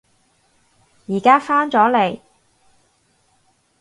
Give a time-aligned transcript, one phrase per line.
[1.07, 2.19] 而家返咗嚟